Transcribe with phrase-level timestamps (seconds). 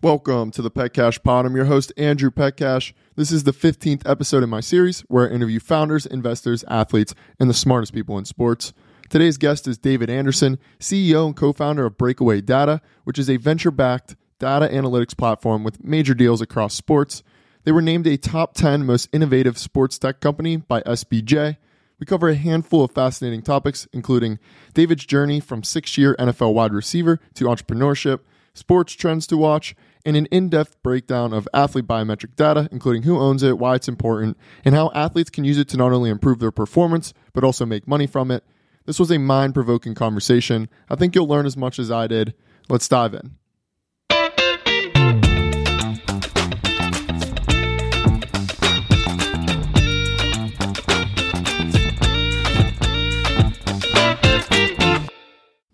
[0.00, 1.44] Welcome to the Petcash Pod.
[1.44, 2.92] I'm your host, Andrew Petcash.
[3.16, 7.50] This is the 15th episode in my series where I interview founders, investors, athletes, and
[7.50, 8.72] the smartest people in sports.
[9.08, 13.38] Today's guest is David Anderson, CEO and co founder of Breakaway Data, which is a
[13.38, 17.24] venture backed data analytics platform with major deals across sports.
[17.64, 21.56] They were named a top 10 most innovative sports tech company by SBJ.
[21.98, 24.38] We cover a handful of fascinating topics, including
[24.74, 28.20] David's journey from six year NFL wide receiver to entrepreneurship,
[28.54, 29.74] sports trends to watch,
[30.04, 33.88] and an in depth breakdown of athlete biometric data, including who owns it, why it's
[33.88, 37.66] important, and how athletes can use it to not only improve their performance, but also
[37.66, 38.44] make money from it.
[38.86, 40.68] This was a mind provoking conversation.
[40.88, 42.34] I think you'll learn as much as I did.
[42.70, 43.36] Let's dive in.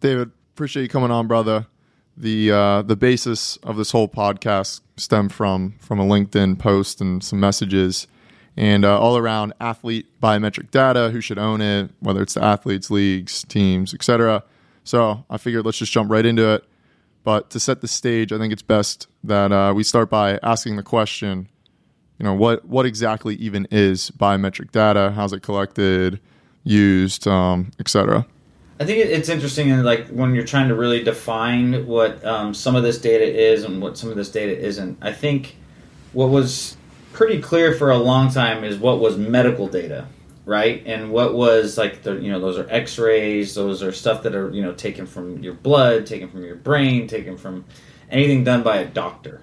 [0.00, 1.66] David, appreciate you coming on, brother.
[2.16, 7.22] The uh, the basis of this whole podcast stemmed from from a LinkedIn post and
[7.24, 8.06] some messages,
[8.56, 12.91] and uh, all around athlete biometric data, who should own it, whether it's the athletes,
[12.91, 14.44] leagues, teams, etc.
[14.84, 16.64] So I figured let's just jump right into it.
[17.25, 20.77] But to set the stage, I think it's best that uh, we start by asking
[20.77, 21.48] the question,
[22.19, 25.12] you know, what what exactly even is biometric data?
[25.16, 26.20] How's it collected,
[26.62, 28.27] used, um, etc.
[28.80, 32.75] I think it's interesting, and like when you're trying to really define what um, some
[32.75, 34.98] of this data is and what some of this data isn't.
[35.00, 35.56] I think
[36.12, 36.77] what was
[37.12, 40.08] pretty clear for a long time is what was medical data,
[40.44, 40.83] right?
[40.86, 44.50] And what was like the you know those are X-rays, those are stuff that are
[44.50, 47.64] you know taken from your blood, taken from your brain, taken from
[48.11, 49.42] anything done by a doctor.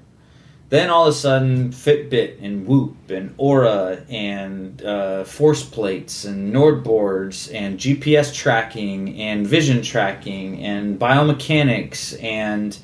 [0.71, 6.53] Then all of a sudden, Fitbit and Whoop and Oura and uh, force plates and
[6.53, 12.77] Nord boards and GPS tracking and vision tracking and biomechanics and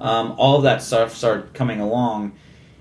[0.00, 2.32] um, all of that stuff started coming along.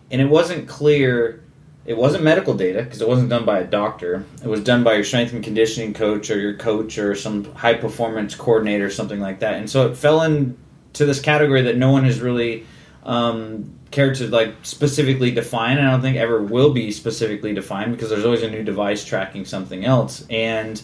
[0.10, 1.44] And it wasn't clear,
[1.86, 4.26] it wasn't medical data because it wasn't done by a doctor.
[4.42, 7.76] It was done by your strength and conditioning coach or your coach or some high
[7.76, 9.54] performance coordinator or something like that.
[9.54, 12.66] And so it fell into this category that no one has really.
[13.04, 15.78] Um, care to like specifically define.
[15.78, 19.46] I don't think ever will be specifically defined because there's always a new device tracking
[19.46, 20.26] something else.
[20.30, 20.82] And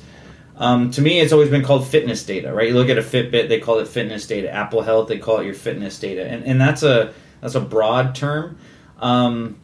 [0.57, 2.69] um, to me, it's always been called fitness data, right?
[2.69, 4.51] You look at a Fitbit, they call it fitness data.
[4.51, 8.15] Apple Health, they call it your fitness data, and and that's a that's a broad
[8.15, 8.57] term.
[8.99, 9.59] Um,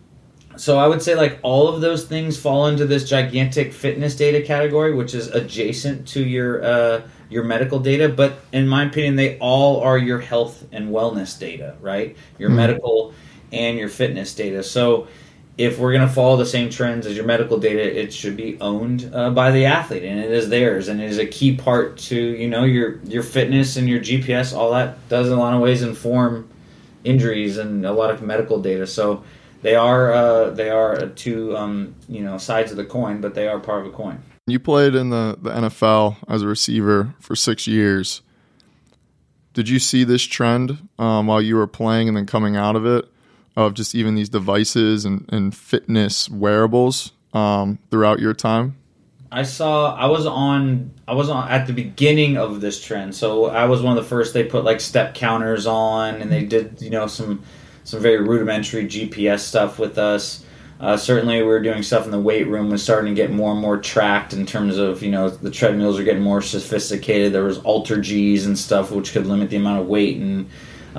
[0.58, 4.42] so I would say like all of those things fall into this gigantic fitness data
[4.42, 8.10] category, which is adjacent to your uh, your medical data.
[8.10, 12.18] But in my opinion, they all are your health and wellness data, right?
[12.38, 12.58] Your mm-hmm.
[12.58, 13.14] medical
[13.52, 14.64] and your fitness data.
[14.64, 15.08] So
[15.58, 18.58] if we're going to follow the same trends as your medical data, it should be
[18.62, 21.98] owned uh, by the athlete, and it is theirs, and it is a key part
[21.98, 24.56] to you know your your fitness and your GPS.
[24.56, 26.48] All that does in a lot of ways inform
[27.04, 28.88] injuries and a lot of medical data.
[28.88, 29.24] So
[29.62, 33.48] they are uh, they are two um, you know sides of the coin, but they
[33.48, 34.24] are part of a coin.
[34.48, 38.22] You played in the, the NFL as a receiver for six years.
[39.54, 42.86] Did you see this trend um, while you were playing and then coming out of
[42.86, 43.06] it?
[43.60, 48.76] Of just even these devices and, and fitness wearables um, throughout your time?
[49.32, 53.14] I saw I was on I was on at the beginning of this trend.
[53.16, 56.46] So I was one of the first they put like step counters on and they
[56.46, 57.44] did, you know, some
[57.84, 60.46] some very rudimentary GPS stuff with us.
[60.80, 63.52] Uh, certainly, we were doing stuff in the weight room was starting to get more
[63.52, 67.34] and more tracked in terms of you know the treadmills are getting more sophisticated.
[67.34, 70.50] There was AlterGs and stuff which could limit the amount of weight and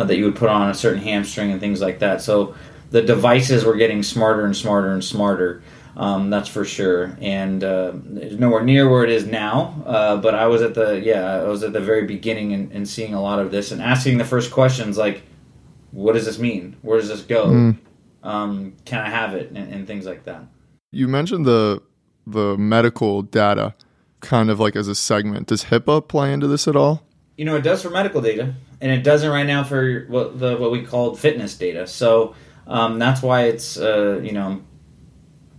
[0.01, 2.23] uh, that you would put on a certain hamstring and things like that.
[2.23, 2.55] So
[2.91, 5.63] the devices were getting smarter and smarter and smarter.
[5.97, 9.83] Um, that's for sure, and uh, it's nowhere near where it is now.
[9.85, 12.89] Uh, but I was at the yeah, I was at the very beginning and, and,
[12.89, 15.23] seeing a lot of this and asking the first questions like,
[15.91, 16.77] "What does this mean?
[16.81, 17.49] Where does this go?
[17.49, 17.79] Mm.
[18.23, 20.45] Um, can I have it?" And, and things like that.
[20.93, 21.83] You mentioned the
[22.25, 23.75] the medical data,
[24.21, 25.49] kind of like as a segment.
[25.49, 27.03] Does HIPAA play into this at all?
[27.37, 30.57] You know, it does for medical data and it doesn't right now for what the
[30.57, 31.87] what we call fitness data.
[31.87, 32.35] So
[32.67, 34.63] um, that's why it's uh, you know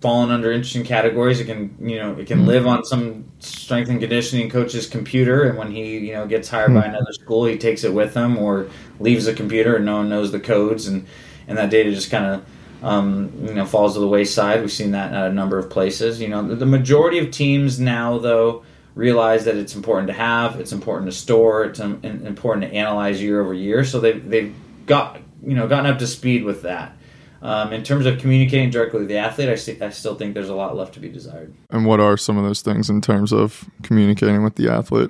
[0.01, 1.39] fallen under interesting categories.
[1.39, 2.47] It can you know it can mm-hmm.
[2.47, 6.71] live on some strength and conditioning coach's computer, and when he you know gets hired
[6.71, 6.79] mm-hmm.
[6.79, 8.69] by another school, he takes it with him or
[9.00, 11.06] leaves the computer, and no one knows the codes, and
[11.47, 12.45] and that data just kind of.
[12.83, 14.59] Um, you know, falls to the wayside.
[14.59, 16.19] We've seen that at a number of places.
[16.19, 18.63] You know, the majority of teams now, though,
[18.95, 23.41] realize that it's important to have, it's important to store, it's important to analyze year
[23.41, 23.83] over year.
[23.85, 24.55] So they've they've
[24.85, 26.95] got you know gotten up to speed with that.
[27.43, 30.49] Um, in terms of communicating directly with the athlete, I, st- I still think there's
[30.49, 31.51] a lot left to be desired.
[31.71, 35.09] And what are some of those things in terms of communicating with the athlete?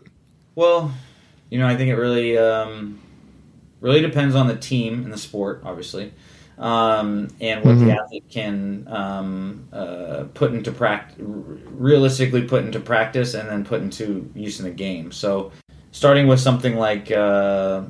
[0.55, 0.93] Well,
[1.49, 3.01] you know, I think it really um,
[3.81, 6.13] really depends on the team and the sport, obviously,
[6.61, 7.79] um, and what Mhm.
[7.79, 13.81] the athlete can um, uh, put into practice, realistically put into practice, and then put
[13.81, 15.11] into use in the game.
[15.11, 15.51] So,
[15.91, 17.83] starting with something like, uh,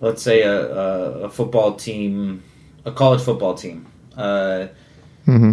[0.00, 2.42] let's say, a, a, a football team,
[2.84, 3.86] a college football team.
[4.16, 4.68] Uh,
[5.26, 5.52] hmm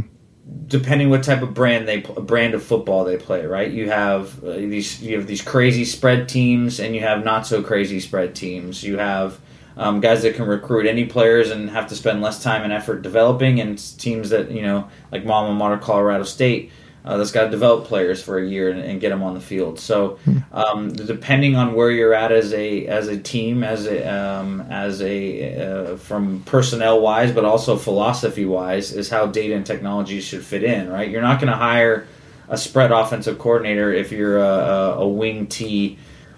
[0.67, 3.71] depending what type of brand they brand of football they play, right?
[3.71, 7.61] You have uh, these you have these crazy spread teams, and you have not so
[7.63, 8.83] crazy spread teams.
[8.83, 9.39] You have
[9.77, 13.01] um, guys that can recruit any players and have to spend less time and effort
[13.01, 16.71] developing, and teams that you know like Mama Mater, Colorado State.
[17.05, 19.41] Uh, that's got to develop players for a year and, and get them on the
[19.41, 19.77] field.
[19.77, 20.19] So,
[20.53, 25.01] um, depending on where you're at as a as a team, as a um, as
[25.01, 30.45] a uh, from personnel wise, but also philosophy wise, is how data and technology should
[30.45, 30.89] fit in.
[30.89, 32.07] Right, you're not going to hire
[32.47, 35.97] a spread offensive coordinator if you're a, a, a wing T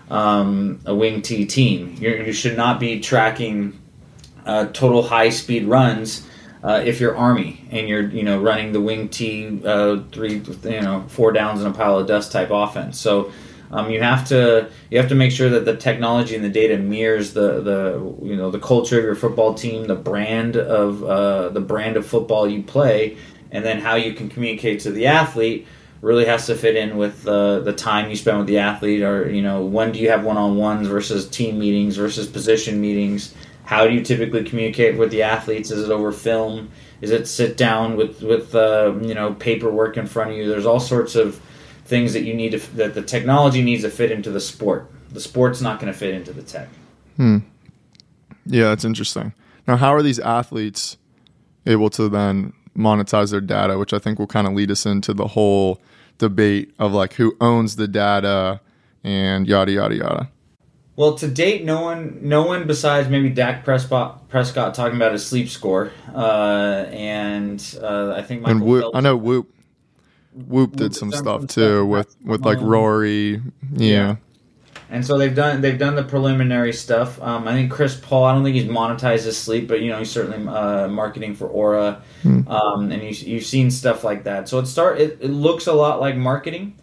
[0.10, 1.96] um, a wing T team.
[2.00, 3.80] You're, you should not be tracking
[4.46, 6.28] uh, total high speed runs
[6.64, 10.82] uh, if you're Army and you're you know running the wing T uh, three you
[10.82, 13.00] know four downs and a pile of dust type offense.
[13.00, 13.32] So
[13.72, 16.78] um, you have to you have to make sure that the technology and the data
[16.78, 21.50] mirrors the the you know the culture of your football team, the brand of uh,
[21.50, 23.18] the brand of football you play,
[23.52, 25.68] and then how you can communicate to the athlete
[26.06, 29.28] really has to fit in with uh, the time you spend with the athlete or
[29.28, 33.34] you know when do you have one-on-ones versus team meetings versus position meetings?
[33.64, 35.72] How do you typically communicate with the athletes?
[35.72, 36.70] Is it over film?
[37.02, 40.48] Is it sit down with with uh, you know paperwork in front of you?
[40.48, 41.42] There's all sorts of
[41.86, 44.88] things that you need to that the technology needs to fit into the sport.
[45.12, 46.70] The sport's not going to fit into the tech.
[47.16, 47.40] Hmm.
[48.46, 49.34] Yeah, that's interesting.
[49.68, 50.98] Now, how are these athletes
[51.66, 55.12] able to then monetize their data, which I think will kind of lead us into
[55.12, 55.82] the whole
[56.18, 58.62] debate of like who owns the data
[59.04, 60.30] and yada yada yada.
[60.98, 65.26] Well, to date, no one, no one besides maybe Dak Prescott, Prescott talking about his
[65.26, 68.98] sleep score, uh, and uh, I think Michael and Whoop, Phelps.
[68.98, 69.52] I know Whoop.
[70.34, 73.42] Whoop Whoop did some stuff some too with with like Rory.
[73.74, 74.18] Yeah.
[74.96, 77.22] And so they've done they've done the preliminary stuff.
[77.22, 78.24] Um, I think Chris Paul.
[78.24, 81.50] I don't think he's monetized his sleep, but you know he's certainly uh, marketing for
[81.50, 82.48] Oura, Hmm.
[82.48, 84.48] um, and you, you've seen stuff like that.
[84.48, 86.76] So it start it, it looks a lot like marketing,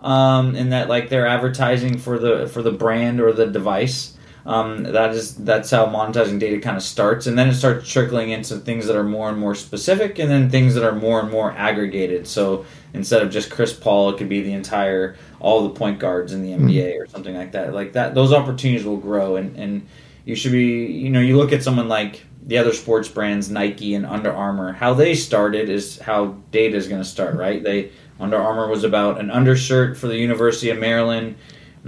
[0.00, 4.14] um, in that like they're advertising for the for the brand or the device.
[4.48, 8.30] Um, that is that's how monetizing data kind of starts, and then it starts trickling
[8.30, 11.30] into things that are more and more specific, and then things that are more and
[11.30, 12.26] more aggregated.
[12.26, 12.64] So
[12.94, 16.42] instead of just Chris Paul, it could be the entire all the point guards in
[16.42, 17.74] the NBA or something like that.
[17.74, 19.86] Like that, those opportunities will grow, and and
[20.24, 23.94] you should be you know you look at someone like the other sports brands, Nike
[23.94, 24.72] and Under Armour.
[24.72, 27.62] How they started is how data is going to start, right?
[27.62, 31.36] They Under Armour was about an undershirt for the University of Maryland,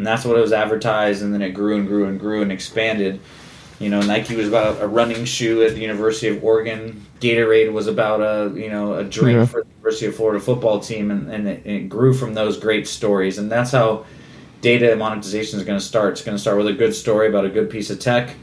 [0.00, 2.50] and that's what it was advertised, and then it grew and grew and grew and
[2.50, 3.20] expanded.
[3.79, 7.05] You know, Nike was about a running shoe at the University of Oregon.
[7.20, 9.44] Gatorade was about a you know a drink Yeah.
[9.44, 12.88] for the University of Florida football team, and, and, it, it grew from those great
[12.88, 13.37] stories.
[13.37, 14.06] And that's how
[14.62, 16.12] data monetization is going to start.
[16.12, 18.37] It's going to start with a good story about a good piece of tech,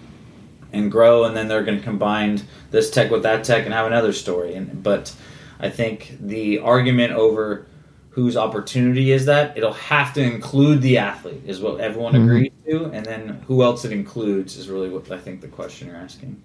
[0.74, 2.39] and grow, and then they're going to combine
[2.69, 4.54] this tech with that tech and have another story.
[4.54, 5.12] And but
[5.59, 7.65] I think the argument over
[8.17, 12.23] whose opportunity is that it'll have to include the athlete is what everyone Mhm.
[12.23, 15.87] agrees to, and then who else it includes is really what I think the question
[15.87, 16.41] you're asking.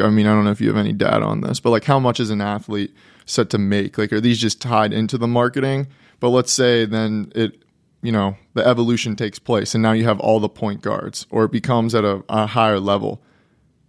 [0.00, 1.98] I mean, I don't know if you have any data on this, but like how
[1.98, 2.94] much is an athlete
[3.26, 3.98] set to make?
[3.98, 5.88] Like, are these just tied into the marketing?
[6.20, 7.64] But let's say then it,
[8.00, 11.46] you know, the evolution takes place and now you have all the point guards or
[11.46, 13.20] it becomes at a, a higher level.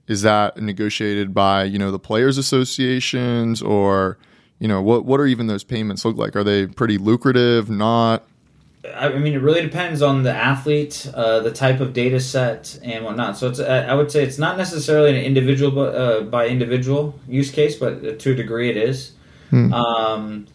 [0.07, 4.17] Is that negotiated by, you know, the players associations or,
[4.59, 6.35] you know, what, what are even those payments look like?
[6.35, 7.69] Are they pretty lucrative?
[7.69, 8.23] Not?
[8.95, 13.03] I mean, it really depends on the athlete, uh, the type of data set, and
[13.03, 13.37] whatnot.
[13.37, 17.75] So it's, I would say it's not necessarily an individual uh, by individual use case,
[17.75, 19.11] but to a degree it is.
[19.49, 19.73] Hmm.
[19.73, 20.47] Um,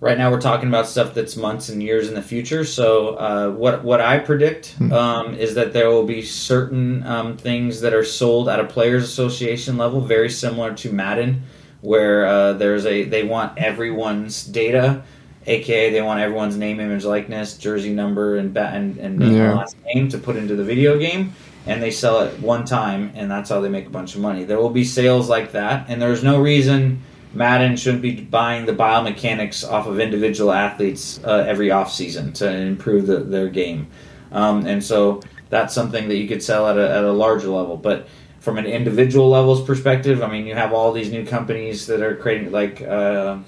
[0.00, 2.64] right now, we're talking about stuff that's months and years in the future.
[2.64, 7.80] So uh, what what I predict um, is that there will be certain um, things
[7.82, 11.42] that are sold at a players' association level, very similar to Madden,
[11.80, 15.02] where uh, there's a they want everyone's data
[15.46, 19.54] aka they want everyone's name, image, likeness, jersey number, and ba- and, and name Yeah.
[19.54, 21.32] last name to put into the video game,
[21.66, 24.44] and they sell it one time, and that's how they make a bunch of money.
[24.44, 28.72] There will be sales like that, and there's no reason Madden shouldn't be buying the
[28.72, 33.86] biomechanics off of individual athletes uh, every offseason to improve the, their game,
[34.32, 37.76] um, and so that's something that you could sell at a, at a larger level,
[37.76, 38.06] but.
[38.40, 42.16] From an individual levels perspective, I mean, you have all these new companies that are
[42.16, 43.38] creating like uh,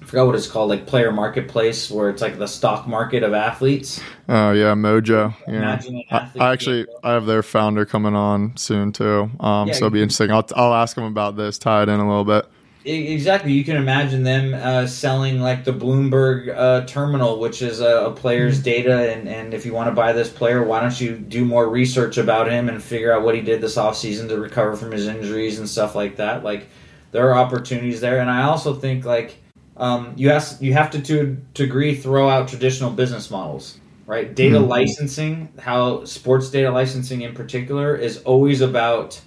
[0.00, 3.34] I forgot what it's called, like player marketplace, where it's like the stock market of
[3.34, 4.00] athletes.
[4.28, 5.34] Oh yeah, Mojo.
[5.46, 5.54] Yeah.
[5.54, 9.30] Imagine an I, athlete I actually I have their founder coming on soon too.
[9.38, 10.30] Um, Yeah, so it'll be interesting.
[10.30, 12.46] I'll I'll ask him about this, tie it in a little bit.
[12.84, 13.52] Exactly.
[13.52, 18.10] You can imagine them uh, selling like the Bloomberg uh, terminal, which is a, a
[18.12, 19.12] player's data.
[19.12, 22.18] And, and if you want to buy this player, why don't you do more research
[22.18, 25.60] about him and figure out what he did this offseason to recover from his injuries
[25.60, 26.42] and stuff like that?
[26.42, 26.66] Like,
[27.12, 28.18] there are opportunities there.
[28.18, 29.36] And I also think, like,
[29.76, 34.34] um, you, have, you have to, to a degree, throw out traditional business models, right?
[34.34, 34.66] Data Mhm.
[34.68, 39.20] licensing, how sports data licensing in particular, is always about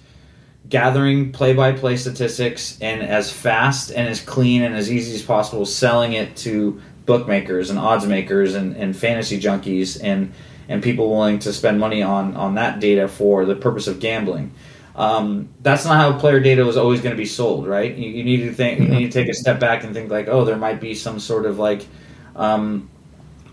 [0.68, 6.14] gathering play-by-play statistics and as fast and as clean and as easy as possible selling
[6.14, 10.32] it to bookmakers and odds makers and, and fantasy junkies and
[10.68, 14.52] and people willing to spend money on on that data for the purpose of gambling.
[14.96, 17.94] Um, that's not how player data was always going to be sold right?
[17.94, 20.26] You, you need to think you need to take a step back and think like
[20.26, 21.86] oh there might be some sort of like
[22.34, 22.88] um,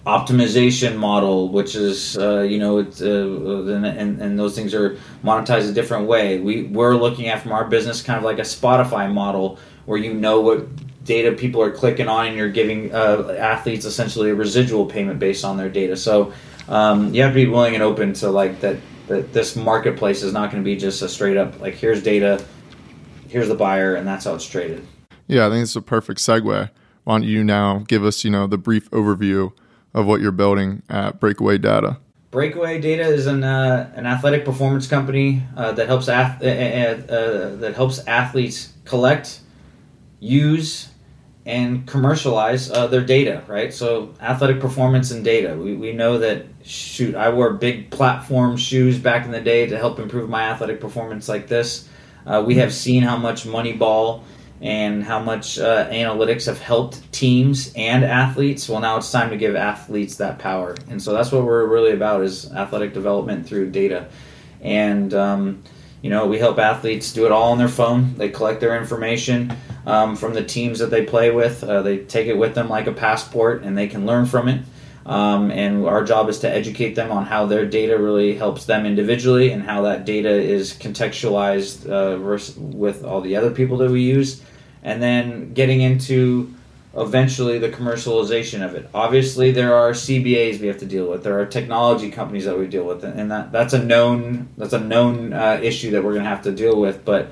[0.06, 5.70] optimization model, which is uh, you know it's uh, and, and those things are monetized
[5.70, 6.40] a different way.
[6.40, 10.14] We we're looking at from our business kind of like a Spotify model where you
[10.14, 10.68] know what
[11.06, 15.44] data people are clicking on and you're giving uh, athletes essentially a residual payment based
[15.44, 15.98] on their data.
[15.98, 16.34] So
[16.70, 20.32] um, you have to be willing and open to like that that this marketplace is
[20.32, 22.44] not going to be just a straight up like here's data,
[23.30, 24.86] here's the buyer, and that's how it's traded.
[25.28, 26.70] Yeah, I think it's a perfect segue.
[27.04, 29.52] Why don't you now give us, you know, the brief overview
[29.94, 31.98] of what you're building at Breakaway Data?
[32.32, 37.14] Breakaway Data is an uh, an athletic performance company uh, that helps ath- uh, uh,
[37.16, 39.40] uh, that helps athletes collect,
[40.20, 40.90] use,
[41.46, 43.44] and commercialize uh, their data.
[43.48, 45.56] Right, so athletic performance and data.
[45.56, 49.78] We, we know that shoot, I wore big platform shoes back in the day to
[49.78, 51.88] help improve my athletic performance like this.
[52.26, 54.24] Uh, we have seen how much Moneyball
[54.64, 58.70] and how much uh, analytics have helped teams and athletes.
[58.70, 61.92] Well, now it's time to give athletes that power, and so that's what we're really
[61.92, 64.08] about: is athletic development through data.
[64.62, 65.64] And um,
[66.02, 68.16] you know, we help athletes do it all on their phone.
[68.16, 69.54] They collect their information
[69.86, 71.62] um, from the teams that they play with.
[71.62, 74.64] Uh, they take it with them like a passport, and they can learn from it.
[75.06, 78.86] Um, and our job is to educate them on how their data really helps them
[78.86, 82.18] individually and how that data is contextualized uh,
[82.58, 84.42] with all the other people that we use.
[84.84, 86.54] And then getting into
[86.96, 88.90] eventually the commercialization of it.
[88.94, 91.24] Obviously, there are CBAs we have to deal with.
[91.24, 94.80] There are technology companies that we deal with, and that that's a known that's a
[94.80, 97.04] known uh, issue that we're going to have to deal with.
[97.04, 97.30] But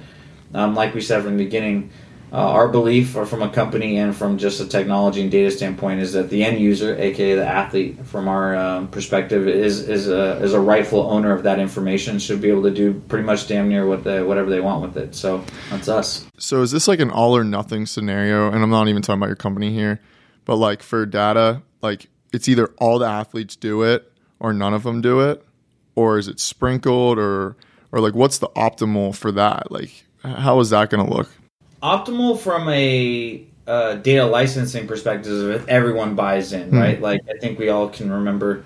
[0.54, 1.92] um, like we said from the beginning,
[2.34, 6.14] uh, our belief, from a company and from just a technology and data standpoint, is
[6.14, 10.54] that the end user, aka the athlete, from our um, perspective, is is a is
[10.54, 12.20] a rightful owner of that information.
[12.20, 14.96] Should be able to do pretty much damn near what the, whatever they want with
[14.96, 15.14] it.
[15.14, 16.26] So that's us.
[16.38, 18.50] So is this like an all or nothing scenario?
[18.50, 20.00] And I'm not even talking about your company here,
[20.46, 24.10] but like for data, like it's either all the athletes do it
[24.40, 25.46] or none of them do it,
[25.96, 27.58] or is it sprinkled or
[27.92, 29.70] or like what's the optimal for that?
[29.70, 31.30] Like how is that going to look?
[31.82, 36.78] Optimal from a uh, data licensing perspective if everyone buys in, Hmm.
[36.78, 37.02] right?
[37.02, 38.64] Like I think we all can remember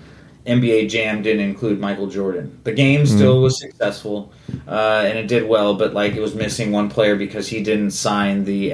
[0.47, 2.59] NBA Jam didn't include Michael Jordan.
[2.63, 4.31] The game still was successful
[4.67, 7.91] uh, and it did well, but like it was missing one player because he didn't
[7.91, 8.71] sign the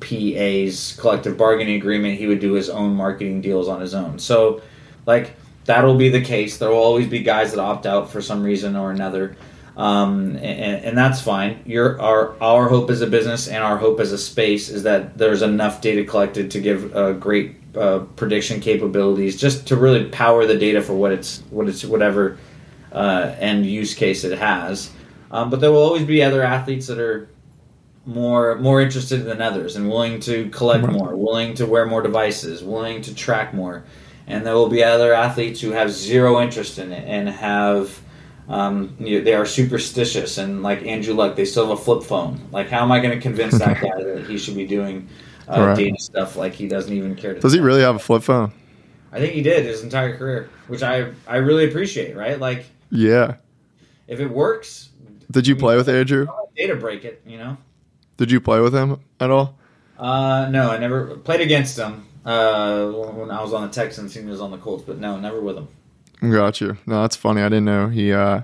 [0.00, 2.18] NBPA's collective bargaining agreement.
[2.18, 4.18] He would do his own marketing deals on his own.
[4.18, 4.62] So,
[5.06, 5.32] like
[5.64, 6.58] that'll be the case.
[6.58, 9.36] There will always be guys that opt out for some reason or another
[9.80, 11.62] um, and, and that's fine.
[11.64, 15.16] Your our our hope as a business and our hope as a space is that
[15.16, 20.44] there's enough data collected to give uh, great uh, prediction capabilities, just to really power
[20.44, 22.36] the data for what it's what it's whatever
[22.92, 24.90] uh, end use case it has.
[25.30, 27.30] Um, but there will always be other athletes that are
[28.04, 32.62] more more interested than others and willing to collect more, willing to wear more devices,
[32.62, 33.84] willing to track more.
[34.26, 37.98] And there will be other athletes who have zero interest in it and have
[38.50, 42.02] um, you know, they are superstitious and like Andrew Luck, they still have a flip
[42.02, 42.40] phone.
[42.52, 45.08] Like, how am I going to convince that guy that he should be doing
[45.48, 45.76] uh, Right.
[45.76, 47.40] data stuff like he doesn't even care to?
[47.40, 48.52] Does he really have a flip phone?
[49.12, 52.16] I think he did his entire career, which I I really appreciate.
[52.16, 53.36] Right, like Yeah.
[54.08, 54.90] if it works,
[55.30, 56.26] Did you play with Andrew?
[56.56, 57.22] data break it.
[57.26, 57.56] You know.
[58.16, 59.56] Did you play with him at all?
[59.98, 64.14] Uh, no, I never played against him uh, when I was on the Texans.
[64.14, 65.68] He was on the Colts, but no, never with him.
[66.20, 66.76] Got you.
[66.86, 67.40] No, that's funny.
[67.40, 68.42] I didn't know he uh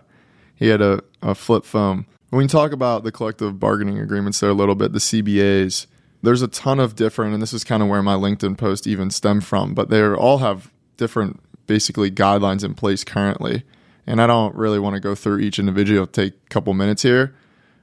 [0.55, 2.07] he had a, a flip phone.
[2.31, 5.87] When we talk about the collective bargaining agreements there a little bit, the CBAs,
[6.23, 9.11] there's a ton of different and this is kind of where my LinkedIn post even
[9.11, 13.65] stem from, but they all have different basically guidelines in place currently.
[14.07, 17.03] And I don't really want to go through each individual, It'll take a couple minutes
[17.03, 17.35] here.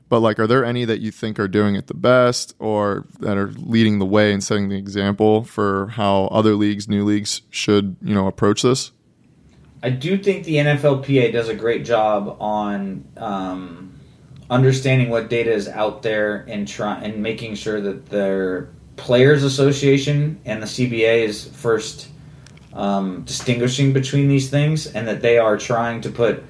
[0.09, 3.37] but like, are there any that you think are doing it the best or that
[3.37, 7.97] are leading the way and setting the example for how other leagues, new leagues should,
[8.01, 8.91] you know, approach this?
[9.83, 13.99] I do think the NFLPA does a great job on um,
[14.49, 20.39] understanding what data is out there and try and making sure that their players association
[20.45, 22.07] and the CBA is first
[22.71, 26.43] um, distinguishing between these things, and that they are trying to put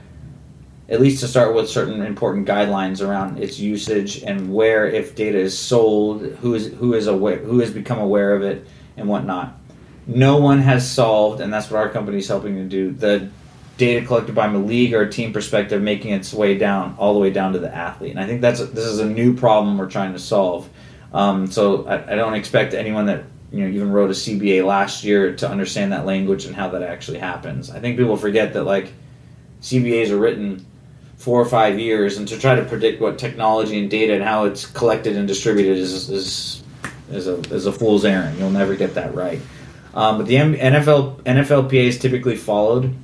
[0.87, 5.39] at least to start with certain important guidelines around its usage and where if data
[5.39, 9.57] is sold, who is who is aware, who has become aware of it, and whatnot.
[10.05, 12.91] No one has solved, and that's what our company is helping to do.
[12.91, 13.29] The
[13.77, 17.19] data collected by a league or a team perspective, making its way down all the
[17.19, 19.89] way down to the athlete, and I think that's this is a new problem we're
[19.89, 20.69] trying to solve.
[21.13, 25.03] Um, so I, I don't expect anyone that you know even wrote a CBA last
[25.03, 27.69] year to understand that language and how that actually happens.
[27.69, 28.91] I think people forget that like
[29.61, 30.65] CBAs are written
[31.17, 34.45] four or five years, and to try to predict what technology and data and how
[34.45, 36.63] it's collected and distributed is is
[37.11, 38.37] is a, is a fool's errand.
[38.37, 39.39] You'll never get that right.
[39.93, 42.95] Um, but the NFL NFLPA is typically followed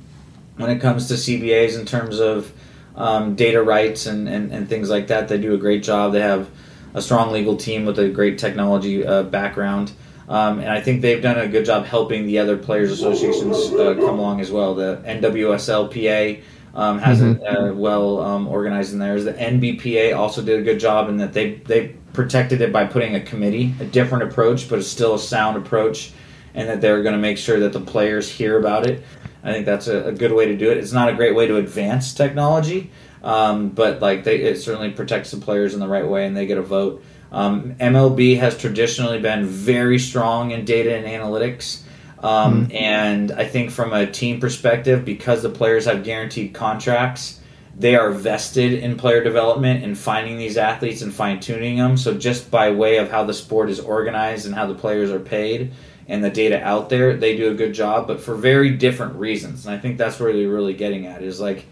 [0.56, 2.52] when it comes to CBAs in terms of
[2.96, 5.28] um, data rights and, and, and things like that.
[5.28, 6.12] They do a great job.
[6.12, 6.50] They have
[6.94, 9.92] a strong legal team with a great technology uh, background.
[10.28, 13.94] Um, and I think they've done a good job helping the other players' associations uh,
[13.94, 14.74] come along as well.
[14.76, 16.42] The NWSLPA
[16.74, 17.42] um, has mm-hmm.
[17.42, 19.20] it uh, well um, organized in there.
[19.20, 23.16] The NBPA also did a good job in that they they protected it by putting
[23.16, 26.12] a committee, a different approach, but it's still a sound approach,
[26.54, 29.02] and that they're going to make sure that the players hear about it.
[29.42, 30.76] I think that's a, a, good way to do it.
[30.76, 32.90] It's not a great way to advance technology,
[33.22, 36.46] um, but like they, it certainly protects the players in the right way, and they
[36.46, 37.02] get a vote.
[37.32, 41.82] Um, MLB has traditionally been very strong in data and analytics.
[42.22, 42.76] Um, mm-hmm.
[42.76, 47.40] And I think from a team perspective, because the players have guaranteed contracts,
[47.76, 51.96] they are vested in player development and finding these athletes and fine tuning them.
[51.96, 55.20] So, just by way of how the sport is organized and how the players are
[55.20, 55.72] paid
[56.10, 59.64] and the data out there, they do a good job, but for very different reasons.
[59.64, 61.64] And I think that's where they're really getting at is like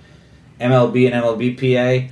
[0.60, 2.10] MLB and MLBPA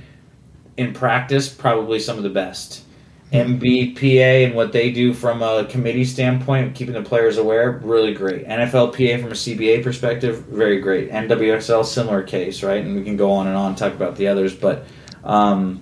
[0.75, 2.83] in practice, probably some of the best
[3.31, 8.45] NBPA and what they do from a committee standpoint, keeping the players aware, really great.
[8.45, 11.09] NFLPA from a CBA perspective, very great.
[11.09, 12.83] NWSL, similar case, right?
[12.83, 14.85] And we can go on and on talk about the others, but
[15.23, 15.81] um,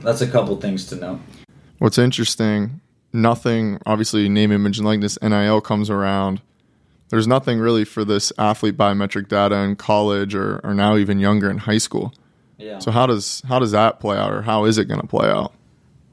[0.00, 1.20] that's a couple things to know.
[1.78, 2.79] What's interesting,
[3.12, 6.40] nothing, obviously, name, image, and likeness, NIL comes around.
[7.08, 11.50] There's nothing really for this athlete biometric data in college or, or now even younger
[11.50, 12.14] in high school.
[12.56, 12.78] Yeah.
[12.78, 15.28] So how does how does that play out, or how is it going to play
[15.28, 15.52] out?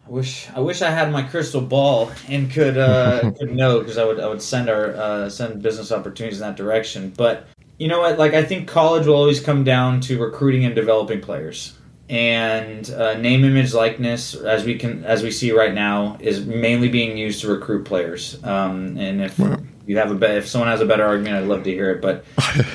[0.07, 3.97] I wish I wish I had my crystal ball and could uh, could know because
[3.97, 7.13] I would I would send our uh, send business opportunities in that direction.
[7.15, 8.17] But you know what?
[8.17, 11.73] Like I think college will always come down to recruiting and developing players.
[12.09, 16.87] And uh, name, image, likeness, as we can as we see right now, is mainly
[16.87, 18.41] being used to recruit players.
[18.43, 19.37] Um, and if
[19.85, 22.01] you have a be- if someone has a better argument, I'd love to hear it.
[22.01, 22.23] But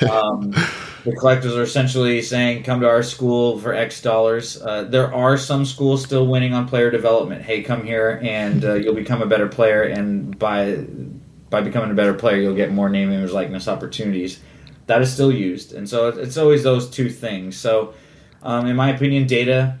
[0.09, 0.51] um,
[1.03, 5.37] the collectors are essentially saying, "Come to our school for X dollars." Uh, there are
[5.37, 7.41] some schools still winning on player development.
[7.41, 10.85] Hey, come here and uh, you'll become a better player, and by
[11.49, 14.39] by becoming a better player, you'll get more name, image, likeness opportunities.
[14.87, 17.55] That is still used, and so it's always those two things.
[17.55, 17.93] So,
[18.43, 19.77] um, in my opinion, data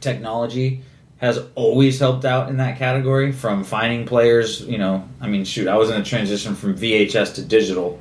[0.00, 0.82] technology
[1.18, 4.62] has always helped out in that category from finding players.
[4.62, 7.98] You know, I mean, shoot, I was in a transition from VHS to digital,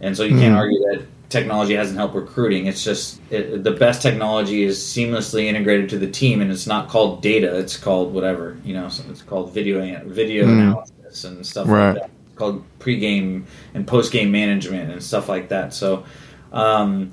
[0.00, 0.40] and so you mm-hmm.
[0.40, 2.66] can't argue that technology hasn't helped recruiting.
[2.66, 6.88] It's just it, the best technology is seamlessly integrated to the team, and it's not
[6.90, 7.58] called data.
[7.58, 8.90] It's called whatever you know.
[8.90, 10.50] So it's called video video mm.
[10.50, 11.92] analysis and stuff right.
[11.92, 12.10] like that.
[12.28, 15.72] It's called pregame and postgame management and stuff like that.
[15.72, 16.04] So.
[16.52, 17.12] Um,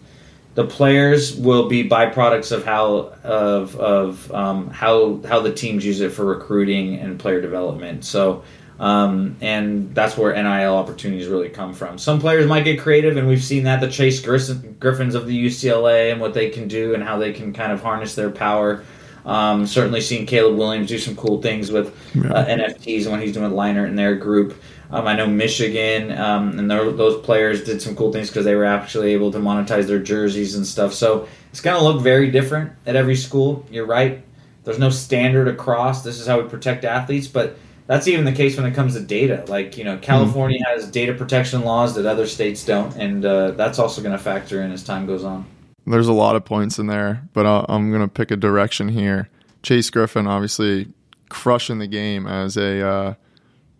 [0.56, 6.02] the players will be byproducts of how of of um, how how the teams use
[6.02, 8.06] it for recruiting and player development.
[8.06, 8.44] So
[8.80, 11.98] um, and that's where NIL opportunities really come from.
[11.98, 16.12] Some players might get creative, and we've seen that the Chase Griffins of the UCLA
[16.12, 18.84] and what they can do and how they can kind of harness their power.
[19.26, 23.34] Um, certainly seen Caleb Williams do some cool things with uh, NFTs and what he's
[23.34, 24.62] doing with Liner in their group.
[24.96, 28.64] Um, I know Michigan um, and those players did some cool things because they were
[28.64, 30.94] actually able to monetize their jerseys and stuff.
[30.94, 33.66] So it's going to look very different at every school.
[33.70, 34.24] You're right.
[34.64, 36.02] There's no standard across.
[36.02, 39.02] This is how we protect athletes, but that's even the case when it comes to
[39.02, 39.44] data.
[39.50, 40.80] Like you know, California mm-hmm.
[40.80, 44.62] has data protection laws that other states don't, and uh, that's also going to factor
[44.62, 45.46] in as time goes on.
[45.86, 48.88] There's a lot of points in there, but i am going to pick a direction
[48.88, 49.30] here.
[49.62, 50.88] Chase Griffin, obviously
[51.30, 53.14] crushing the game as a uh,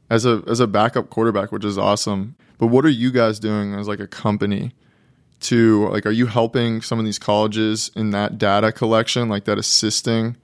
[0.10, 2.36] as a as a backup quarterback, which is awesome.
[2.58, 4.74] But what are you guys doing as like a company
[5.42, 6.06] to like?
[6.06, 10.38] Are you helping some of these colleges in that data collection, like that assisting?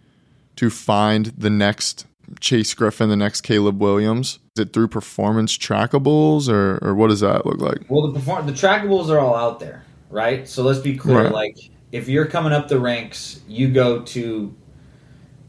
[0.62, 2.06] to find the next
[2.40, 4.40] Chase Griffin, the next Caleb Williams?
[4.56, 7.80] Is it through performance trackables, or, or what does that look like?
[7.90, 10.48] Well, the perform the trackables are all out there, right?
[10.48, 11.24] So let's be clear.
[11.24, 11.32] Right.
[11.32, 11.58] Like,
[11.92, 14.56] if you're coming up the ranks, you go to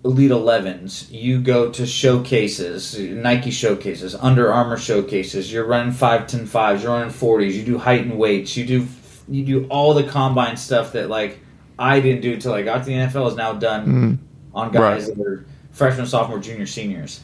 [0.04, 5.52] Elite 11s, you go to showcases, Nike showcases, Under Armour showcases.
[5.52, 7.56] You're running five ten fives, you're running forties.
[7.56, 8.56] You do height and weights.
[8.56, 8.86] You do
[9.28, 11.38] you do all the combine stuff that like
[11.78, 14.18] I didn't do until I got to the NFL is now done Mm,
[14.54, 15.16] on guys Right.
[15.16, 17.20] that are freshman, sophomore, junior, seniors,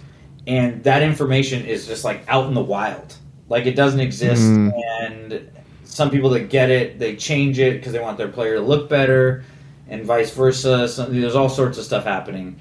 [0.46, 3.16] and that information is just like out in the wild.
[3.48, 4.72] Like it doesn't exist, Mm.
[5.00, 5.48] and
[5.84, 8.88] some people that get it, they change it because they want their player to look
[8.88, 9.42] better,
[9.88, 10.88] and vice versa.
[10.88, 12.59] So there's all sorts of stuff happening.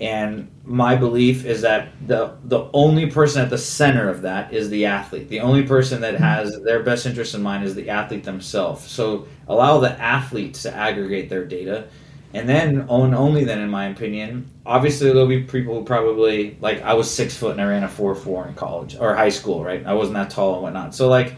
[0.00, 4.70] And my belief is that the the only person at the center of that is
[4.70, 5.28] the athlete.
[5.28, 8.88] The only person that has their best interest in mind is the athlete themselves.
[8.88, 11.88] So allow the athletes to aggregate their data,
[12.32, 16.80] and then on only then, in my opinion, obviously there'll be people who probably like
[16.82, 19.64] I was six foot and I ran a four four in college or high school,
[19.64, 19.84] right?
[19.84, 20.94] I wasn't that tall and whatnot.
[20.94, 21.34] So like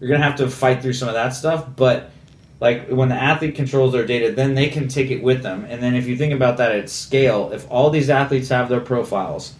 [0.00, 2.10] you're gonna have to fight through some of that stuff, but
[2.62, 5.66] like when the athlete controls their data, then they can take it with them.
[5.68, 8.80] And then if you think about that at scale, if all these athletes have their
[8.80, 9.54] profiles,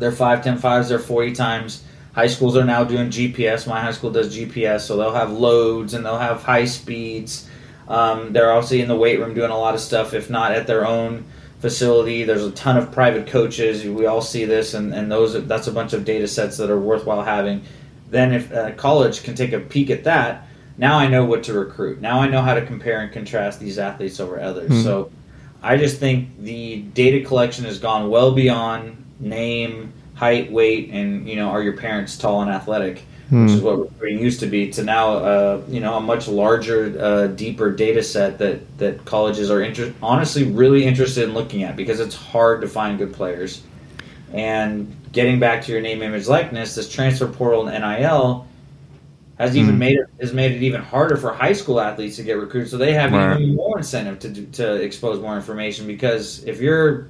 [0.00, 1.84] they're 5'10 5s, they're 40 times.
[2.16, 3.68] High schools are now doing GPS.
[3.68, 7.48] My high school does GPS, so they'll have loads and they'll have high speeds.
[7.86, 10.66] Um, they're also in the weight room doing a lot of stuff, if not at
[10.66, 11.24] their own
[11.60, 12.24] facility.
[12.24, 13.84] There's a ton of private coaches.
[13.84, 16.80] We all see this, and, and those that's a bunch of data sets that are
[16.80, 17.62] worthwhile having.
[18.10, 21.52] Then, if uh, college can take a peek at that, now I know what to
[21.52, 22.00] recruit.
[22.00, 24.68] Now I know how to compare and contrast these athletes over others.
[24.70, 24.82] Hmm.
[24.82, 25.10] So
[25.62, 31.36] I just think the data collection has gone well beyond name, height, weight, and you
[31.36, 33.44] know, are your parents tall and athletic, Hmm.
[33.46, 36.96] which is what recruiting used to be, to now uh, you know a much larger,
[37.00, 41.76] uh, deeper data set that that colleges are inter- honestly really interested in looking at
[41.76, 43.62] because it's hard to find good players.
[44.32, 48.46] And getting back to your name, image, likeness, this transfer portal and NIL
[49.38, 49.78] has even Mhm.
[49.78, 52.70] made it has made it even harder for high school athletes to get recruited.
[52.70, 53.40] So they have Right.
[53.40, 57.06] even more incentive to do, to expose more information because if you're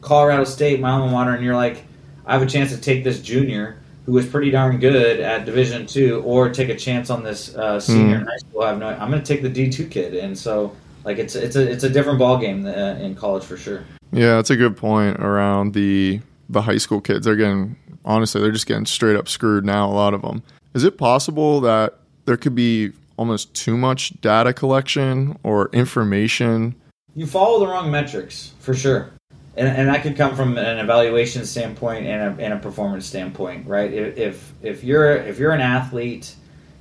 [0.00, 1.84] Colorado State, my alma mater, and you're like,
[2.26, 5.86] I have a chance to take this junior who is pretty darn good at Division
[5.86, 8.20] two, or take a chance on this uh, senior Mhm.
[8.20, 8.62] in high school.
[8.62, 8.86] I have no.
[8.88, 10.72] I'm going to take the D two kid, and so
[11.04, 12.70] like it's it's a it's a different ball game uh,
[13.02, 13.80] in college for sure.
[14.12, 17.24] Yeah, that's a good point around the the high school kids.
[17.24, 19.88] They're getting honestly, they're just getting straight up screwed now.
[19.90, 20.42] A lot of them.
[20.74, 26.74] Is it possible that there could be almost too much data collection or information?
[27.14, 29.10] You follow the wrong metrics for sure,
[29.56, 33.68] and, and that could come from an evaluation standpoint and a, and a performance standpoint,
[33.68, 33.92] right?
[33.92, 36.34] If if- you're if you're an athlete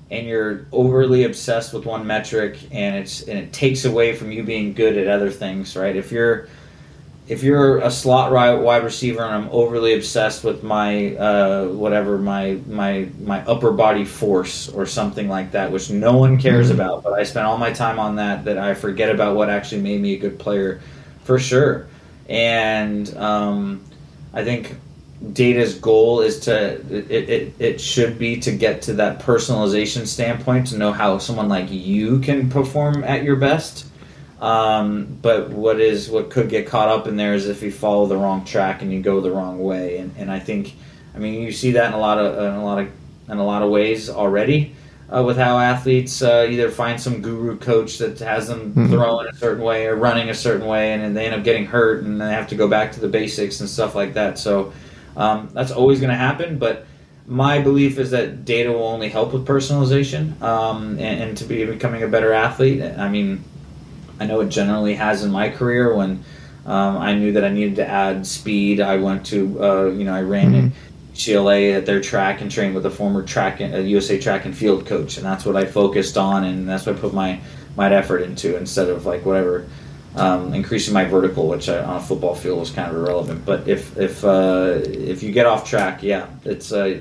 [0.10, 4.42] and you're overly obsessed with one metric and it's and it takes away from you
[4.42, 5.96] being good at other things, right?
[5.96, 6.48] If you're
[7.28, 12.58] if you're a slot wide receiver and I'm overly obsessed with my uh, whatever my
[12.68, 16.74] my my upper body force or something like that, which no one cares Mhm.
[16.76, 19.82] about, but I spend all my time on that, that I forget about what actually
[19.82, 20.82] made me a good player,
[21.24, 21.88] for sure.
[22.28, 23.82] And um,
[24.34, 24.76] I think
[25.32, 30.68] data's goal is to it, it, it should be to get to that personalization standpoint
[30.68, 33.86] to know how someone like you can perform at your best
[34.44, 38.06] um, but what is what could get caught up in there is if you follow
[38.08, 40.74] the wrong track and you go the wrong way and, and I think
[41.16, 42.90] I mean you see that in a lot of in a lot of
[43.30, 44.76] in a lot of ways already
[45.14, 48.90] uh, with how athletes uh, either find some guru coach that has them Mhm.
[48.90, 51.66] throwing a certain way or running a certain way and then they end up getting
[51.66, 54.74] hurt and they have to go back to the basics and stuff like that so
[55.16, 56.88] um, that's always going to happen, but
[57.28, 61.64] my belief is that data will only help with personalization um, and, and to be
[61.66, 62.82] becoming a better athlete.
[62.82, 63.44] I mean,
[64.24, 66.24] I know it generally has in my career when
[66.66, 68.80] um, I knew that I needed to add speed.
[68.80, 70.56] I went to, uh, you know, I ran Mhm.
[70.56, 70.72] in
[71.14, 74.86] GLA at their track and trained with a former track, uh, USA track and field
[74.86, 77.40] coach, and that's what I focused on, and that's what I put my
[77.76, 79.66] my effort into instead of like whatever
[80.16, 83.46] um, increasing my vertical, which I, on a football field was kind of irrelevant.
[83.46, 87.00] But if if uh, if you get off track, yeah, it's uh,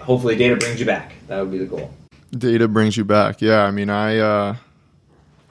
[0.00, 1.12] hopefully data brings you back.
[1.28, 1.90] That would be the goal.
[2.36, 3.42] Data brings you back.
[3.42, 4.56] Yeah, I mean, I uh,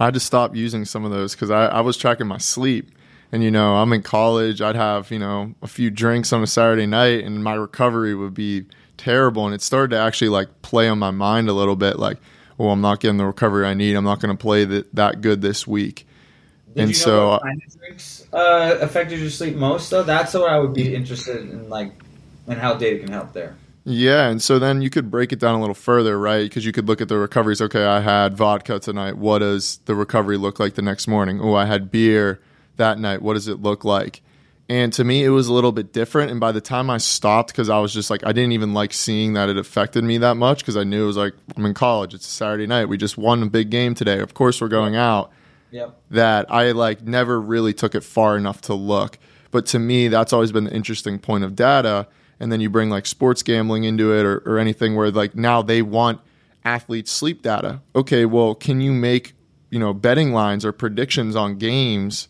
[0.03, 2.91] I had to stop using some of those because I, I was tracking my sleep.
[3.31, 4.61] And you know, I'm in college.
[4.61, 8.33] I'd have you know a few drinks on a Saturday night, and my recovery would
[8.33, 8.65] be
[8.97, 9.45] terrible.
[9.45, 11.97] And it started to actually like play on my mind a little bit.
[11.99, 12.17] Like,
[12.59, 13.95] oh, I'm not getting the recovery I need.
[13.95, 16.05] I'm not going to play that that good this week.
[16.75, 19.89] Did And you know so- what kind of drinks uh, affected your sleep most?
[19.89, 21.93] Though that's what I would be interested in, like,
[22.45, 23.55] and how data can help there.
[23.85, 26.43] Yeah, and so then you could break it down a little further, right?
[26.43, 27.61] Because you could look at the recoveries.
[27.61, 29.17] Okay, I had vodka tonight.
[29.17, 31.41] What does the recovery look like the next morning?
[31.41, 32.39] Oh, I had beer
[32.77, 33.21] that night.
[33.21, 34.21] What does it look like?
[34.69, 36.31] And to me, it was a little bit different.
[36.31, 38.93] And by the time I stopped, because I was just like, I didn't even like
[38.93, 41.73] seeing that it affected me that much because I knew it was like, I'm in
[41.73, 42.13] college.
[42.13, 42.85] It's a Saturday night.
[42.85, 44.19] We just won a big game today.
[44.19, 45.31] Of course, we're going out.
[45.71, 45.99] Yep.
[46.11, 49.17] That I like never really took it far enough to look.
[49.51, 52.07] But to me, that's always been the interesting point of data.
[52.39, 55.61] And then you bring like sports gambling into it or, or anything where like now
[55.61, 56.19] they want
[56.65, 57.81] athletes' sleep data.
[57.95, 59.33] Okay, well, can you make,
[59.69, 62.27] you know, betting lines or predictions on games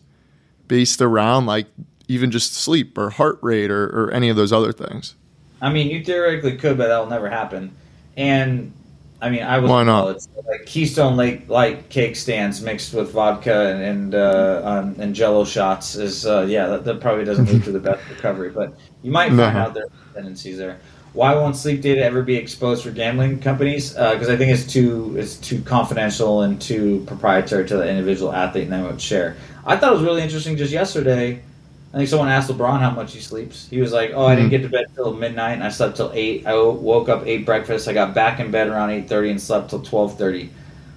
[0.68, 1.66] based around like
[2.08, 5.14] even just sleep or heart rate or, or any of those other things.
[5.60, 7.74] I mean, you theoretically could, but that'll never happen.
[8.16, 8.72] And
[9.20, 10.26] I mean, I was Why not?
[10.46, 15.44] like Keystone Lake light cake stands mixed with vodka and and, uh, um, and Jello
[15.44, 19.10] shots is uh, yeah that, that, probably doesn't lead to the best recovery, but you
[19.10, 19.44] might find no.
[19.44, 20.78] out there are tendencies there.
[21.12, 23.90] Why won't sleep data ever be exposed for gambling companies?
[23.90, 28.32] Because uh, I think it's too it's too confidential and too proprietary to the individual
[28.32, 29.36] athlete, and they won't share.
[29.64, 31.40] I thought it was really interesting just yesterday
[31.94, 33.68] I think someone asked LeBron how much he sleeps.
[33.68, 34.62] He was like, "Oh, I didn't mm-hmm.
[34.62, 36.44] get to bed till midnight, and I slept till eight.
[36.44, 39.70] I woke up, ate breakfast, I got back in bed around eight thirty, and slept
[39.70, 40.50] till twelve thirty.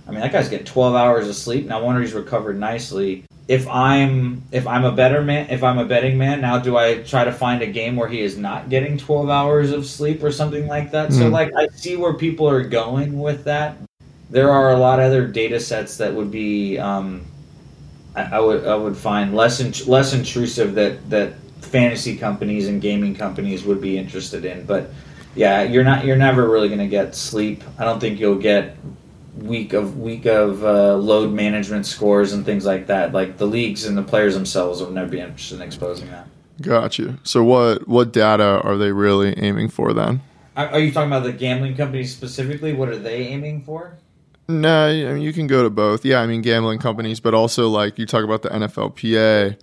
[0.07, 1.67] I mean, that guy's getting twelve hours of sleep.
[1.67, 3.25] No wonder he's recovered nicely.
[3.47, 7.03] If I'm if I'm a better man, if I'm a betting man, now do I
[7.03, 10.31] try to find a game where he is not getting twelve hours of sleep or
[10.31, 11.09] something like that?
[11.11, 11.19] Mm-hmm.
[11.19, 13.77] So, like, I see where people are going with that.
[14.31, 16.79] There are a lot of other data sets that would be.
[16.79, 17.23] Um,
[18.17, 22.81] I, I would I would find less in, less intrusive that that fantasy companies and
[22.81, 24.65] gaming companies would be interested in.
[24.65, 24.89] But
[25.35, 27.63] yeah, you're not you're never really going to get sleep.
[27.77, 28.75] I don't think you'll get
[29.37, 33.13] week of week of uh, load management scores and things like that.
[33.13, 36.27] Like the leagues and the players themselves will never be interested in exposing that.
[36.61, 37.19] Got you.
[37.23, 40.21] So what what data are they really aiming for then?
[40.55, 42.73] Are you talking about the gambling companies specifically?
[42.73, 43.95] What are they aiming for?
[44.49, 46.05] No, I mean you can go to both.
[46.05, 49.57] Yeah, I mean gambling companies, but also like you talk about the NFLPA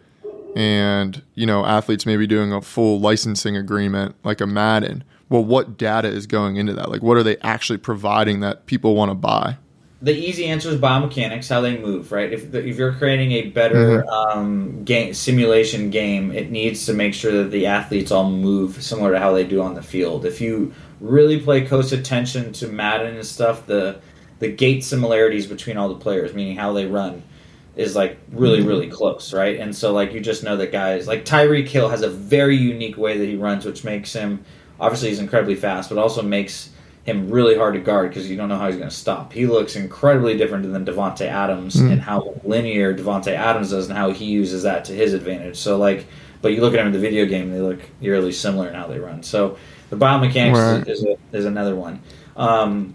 [0.57, 5.05] and you know athletes maybe doing a full licensing agreement like a Madden.
[5.29, 6.91] Well, what data is going into that?
[6.91, 9.57] Like, what are they actually providing that people want to buy?
[10.03, 12.31] The easy answer is biomechanics, how they move, right?
[12.31, 14.09] If, the, if you're creating a better mm-hmm.
[14.09, 19.13] um, game simulation game, it needs to make sure that the athletes all move similar
[19.13, 20.27] to how they do on the field.
[20.27, 23.99] If you really play close attention to Madden and stuff, the
[24.39, 27.23] the gait similarities between all the players, meaning how they run,
[27.77, 28.69] is like really mm-hmm.
[28.69, 29.59] really close, right?
[29.59, 32.97] And so like you just know that guys like Tyreek Hill has a very unique
[32.97, 34.45] way that he runs, which makes him
[34.79, 36.71] obviously he's incredibly fast, but also makes
[37.05, 39.33] him really hard to guard because you don't know how he's going to stop.
[39.33, 41.93] He looks incredibly different than Davante Adams mm.
[41.93, 45.57] and how linear Davante Adams does and how he uses that to his advantage.
[45.57, 46.07] So like,
[46.41, 48.87] but you look at him in the video game, they look eerily similar in how
[48.87, 49.23] they run.
[49.23, 49.59] So
[49.91, 50.89] the biomechanics right.
[50.89, 52.01] is, is, a, is another one.
[52.37, 52.95] Um,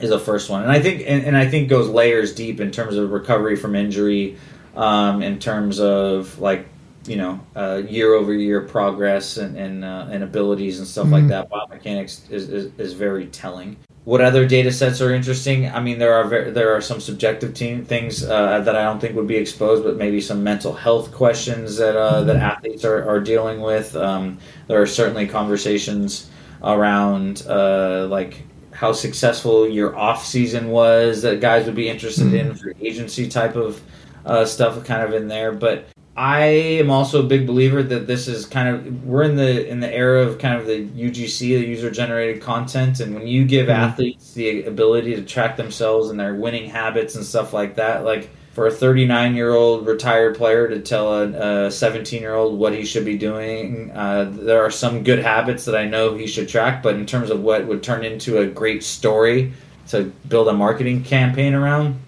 [0.00, 2.70] is the first one, and I think and, and I think goes layers deep in
[2.70, 4.36] terms of recovery from injury,
[4.74, 6.66] um, in terms of like
[7.06, 11.12] you know uh, year over year progress and and, uh, and abilities and stuff mm-hmm.
[11.14, 11.50] like that.
[11.50, 13.76] Biomechanics is, is, is very telling.
[14.04, 15.68] What other data sets are interesting?
[15.68, 19.00] I mean, there are very, there are some subjective team things uh, that I don't
[19.00, 23.08] think would be exposed, but maybe some mental health questions that uh, that athletes are,
[23.08, 23.96] are dealing with.
[23.96, 26.30] Um, there are certainly conversations
[26.62, 28.44] around uh, like
[28.76, 32.50] how successful your off season was that guys would be interested mm-hmm.
[32.50, 33.80] in for agency type of
[34.26, 36.44] uh, stuff kind of in there but I
[36.80, 39.92] am also a big believer that this is kind of we're in the in the
[39.92, 43.82] era of kind of the UGC, the user generated content, and when you give mm-hmm.
[43.82, 48.30] athletes the ability to track themselves and their winning habits and stuff like that, like
[48.56, 52.86] for a 39 year old retired player to tell a 17 year old what he
[52.86, 53.90] should be doing.
[53.90, 57.28] Uh, there are some good habits that I know he should track, but in terms
[57.28, 59.52] of what would turn into a great story
[59.88, 62.00] to build a marketing campaign around,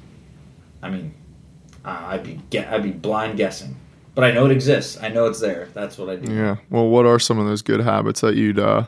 [0.82, 1.12] I mean,
[1.84, 3.76] uh, I'd be I'd be blind guessing.
[4.14, 4.98] But I know it exists.
[5.02, 5.68] I know it's there.
[5.74, 6.32] That's what I do.
[6.32, 6.56] Yeah.
[6.70, 8.86] Well, what are some of those good habits that you'd uh,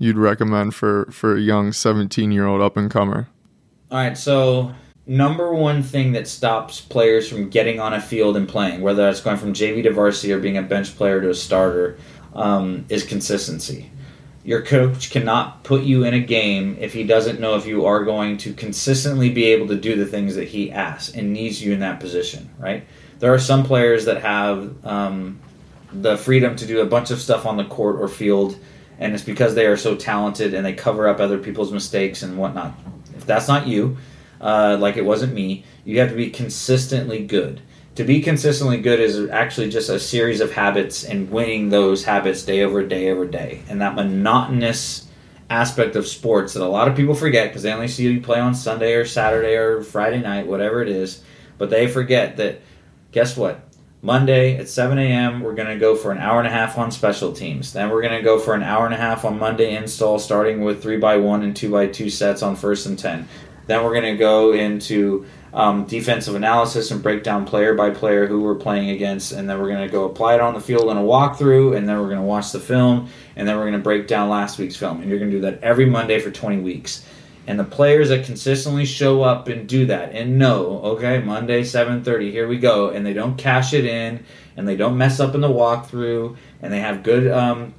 [0.00, 3.28] you'd recommend for for a young 17 year old up and comer?
[3.92, 4.18] All right.
[4.18, 4.74] So
[5.06, 9.20] number one thing that stops players from getting on a field and playing, whether that's
[9.20, 11.98] going from JV to varsity or being a bench player to a starter,
[12.34, 13.90] um, is consistency.
[14.44, 18.04] Your coach cannot put you in a game if he doesn't know if you are
[18.04, 21.72] going to consistently be able to do the things that he asks and needs you
[21.72, 22.84] in that position, right?
[23.20, 25.40] There are some players that have um,
[25.92, 28.58] the freedom to do a bunch of stuff on the court or field,
[28.98, 32.36] and it's because they are so talented and they cover up other people's mistakes and
[32.36, 32.74] whatnot.
[33.16, 33.96] If that's not you,
[34.44, 35.64] uh, like it wasn't me.
[35.84, 37.62] You have to be consistently good.
[37.96, 42.42] To be consistently good is actually just a series of habits and winning those habits
[42.44, 43.62] day over day over day.
[43.68, 45.06] And that monotonous
[45.48, 48.38] aspect of sports that a lot of people forget because they only see you play
[48.38, 51.22] on Sunday or Saturday or Friday night, whatever it is.
[51.56, 52.60] But they forget that,
[53.12, 53.60] guess what?
[54.04, 56.90] Monday at 7 a.m., we're going to go for an hour and a half on
[56.90, 57.72] special teams.
[57.72, 60.62] Then we're going to go for an hour and a half on Monday install, starting
[60.62, 63.26] with 3 by one and 2 by 2 sets on first and 10.
[63.66, 68.26] Then we're going to go into um, defensive analysis and break down player by player
[68.26, 69.32] who we're playing against.
[69.32, 71.76] And then we're going to go apply it on the field in a walkthrough.
[71.76, 73.08] And then we're going to watch the film.
[73.36, 75.00] And then we're going to break down last week's film.
[75.00, 77.04] And you're going to do that every Monday for 20 weeks
[77.46, 82.30] and the players that consistently show up and do that and know okay monday 7.30
[82.30, 84.24] here we go and they don't cash it in
[84.56, 87.74] and they don't mess up in the walkthrough and they have good um,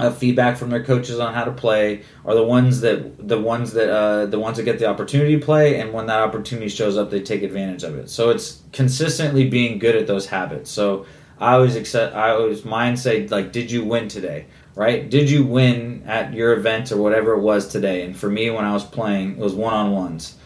[0.00, 3.72] uh, feedback from their coaches on how to play are the ones that the ones
[3.72, 6.96] that uh, the ones that get the opportunity to play and when that opportunity shows
[6.96, 11.06] up they take advantage of it so it's consistently being good at those habits so
[11.38, 14.46] i always accept i always mind say like did you win today
[14.80, 15.10] right?
[15.10, 18.02] Did you win at your event or whatever it was today?
[18.02, 20.36] And for me, when I was playing, it was one on ones.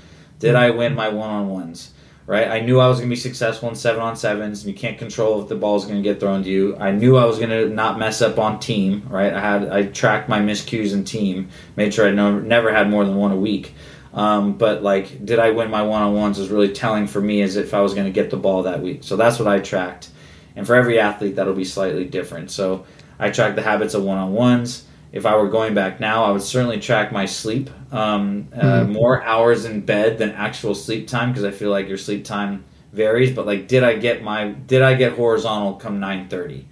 [0.40, 1.94] Did I win my one on ones?
[2.27, 2.49] Right?
[2.49, 5.43] I knew I was going to be successful in seven on sevens, you can't control
[5.43, 6.75] if the ball is going to get thrown to you.
[6.79, 9.07] I knew I was going to not mess up on team.
[9.11, 9.33] Right?
[9.33, 13.17] I had I tracked my miscues in team, made sure I never had more than
[13.17, 13.75] one a week.
[14.15, 17.43] Um, but like, did I win my one on ones was really telling for me
[17.43, 19.03] as if I was going to get the ball that week.
[19.03, 20.09] So that's what I tracked.
[20.57, 22.53] And for every athlete, that'll be slightly different.
[22.53, 22.87] So
[23.19, 24.85] I track the habits of one on ones.
[25.14, 27.70] If I were going back now, I would certainly track my sleep.
[27.92, 28.92] Um, uh, mm-hmm.
[28.92, 32.64] More hours in bed than actual sleep time because I feel like your sleep time
[32.92, 33.33] varies.
[33.33, 36.66] But like, did I get my did I get horizontal come nine thirty,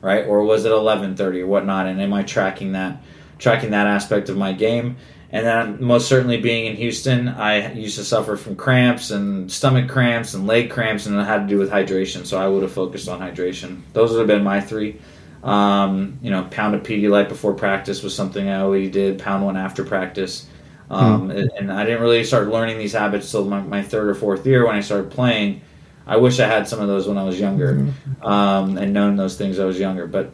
[0.00, 0.24] right?
[0.24, 1.86] Or was it eleven thirty or whatnot?
[1.86, 3.02] And am I tracking that
[3.38, 4.96] tracking that aspect of my game?
[5.30, 9.90] And then, most certainly, being in Houston, I used to suffer from cramps and stomach
[9.90, 12.24] cramps and leg cramps, and it had to do with hydration.
[12.24, 13.82] So I would have focused on hydration.
[13.92, 15.00] Those would have been my three.
[15.42, 19.18] Um, you know, pound of Pedialyte before practice was something I always did.
[19.18, 20.48] Pound one after practice.
[20.90, 21.46] Um, hmm.
[21.56, 24.66] And I didn't really start learning these habits till my, my, third or fourth year
[24.66, 25.60] when I started playing.
[26.06, 28.24] I wish I had some of those when I was younger mm-hmm.
[28.24, 30.06] um, and known those things I was younger.
[30.06, 30.32] But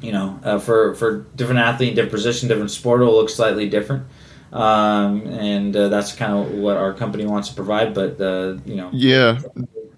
[0.00, 3.68] you know, uh, for for different athlete, different position, different sport, it will look slightly
[3.68, 4.06] different.
[4.52, 7.92] Um, and uh, that's kind of what our company wants to provide.
[7.92, 9.40] But uh, you know, yeah,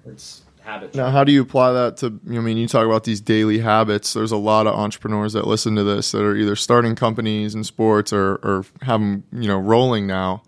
[0.06, 0.94] it's habit.
[0.94, 2.06] Now, how do you apply that to?
[2.26, 4.12] I mean, you talk about these daily habits.
[4.12, 7.64] There's a lot of entrepreneurs that listen to this that are either starting companies in
[7.64, 10.42] sports or or have them, you know, rolling now.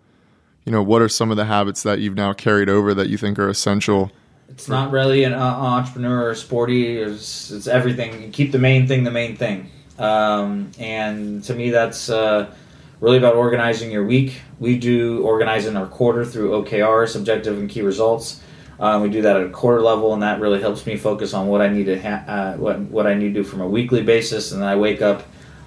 [0.65, 3.17] You know, what are some of the habits that you've now carried over that you
[3.17, 4.11] think are essential?
[4.49, 6.97] It's for- not really an uh, entrepreneur or sporty.
[6.97, 8.21] It's, it's everything.
[8.21, 9.71] You keep the main thing the main thing.
[9.97, 12.53] Um, and to me, that's uh,
[12.99, 14.41] really about organizing your week.
[14.59, 18.41] We do organizing our quarter through OKR, subjective and key results.
[18.79, 21.47] Um, we do that at a quarter level, and that really helps me focus on
[21.47, 24.01] what I need to ha- uh, what what I need to do from a weekly
[24.01, 24.51] basis.
[24.51, 25.23] And then I wake up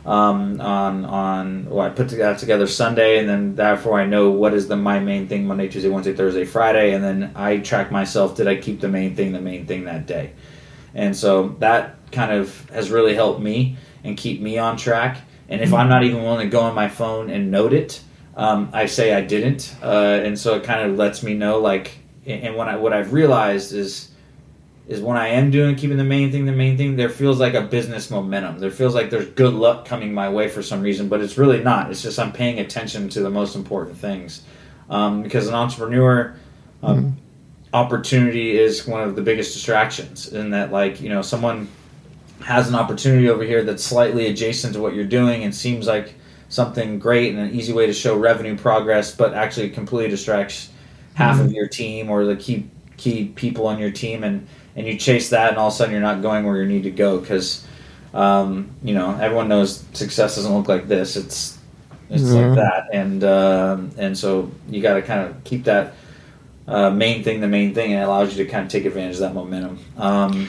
[0.07, 4.55] um, on on well, I put that together Sunday, and then therefore I know what
[4.55, 8.37] is the my main thing Monday, Tuesday, Wednesday, Thursday, Friday, and then I track myself.
[8.37, 10.33] Did I keep the main thing the main thing that day?
[10.95, 15.19] And so that kind of has really helped me and keep me on track.
[15.49, 18.01] And if I'm not even willing to go on my phone and note it,
[18.37, 21.93] um, I say I didn't, uh, and so it kind of lets me know like
[22.27, 24.11] and what I what I've realized is
[24.89, 27.55] is when I am doing keeping the main thing the main thing, there feels like
[27.55, 28.59] a business momentum.
[28.59, 31.63] There feels like there's good luck coming my way for some reason, but it's really
[31.63, 31.91] not.
[31.91, 34.43] It's just I'm paying attention to the most important things.
[34.91, 36.37] Um, because an entrepreneur
[36.83, 37.11] um, mm-hmm.
[37.73, 41.69] opportunity is one of the biggest distractions in that like you know someone
[42.45, 46.15] has an opportunity over here that's slightly adjacent to what you're doing and seems like
[46.49, 50.69] something great and an easy way to show revenue progress, but actually completely distracts
[51.15, 51.47] half mm-hmm.
[51.47, 54.47] of your team or the key key people on your team, and
[54.77, 56.85] and you chase that, and all of a sudden you're not going where you need
[56.85, 57.67] to go because
[58.15, 61.17] um, you know everyone knows success doesn't look like this.
[61.17, 61.59] It's
[62.11, 62.49] it's mm-hmm.
[62.49, 65.95] like that, and uh, and so you got to kind of keep that
[66.69, 69.15] uh, main thing the main thing, and it allows you to kind of take advantage
[69.15, 69.79] of that momentum.
[69.97, 70.49] Um,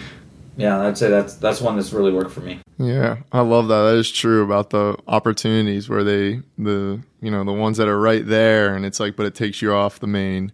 [0.55, 2.59] yeah, I'd say that's that's one that's really worked for me.
[2.77, 3.83] Yeah, I love that.
[3.83, 7.99] That is true about the opportunities where they the you know the ones that are
[7.99, 10.51] right there, and it's like, but it takes you off the main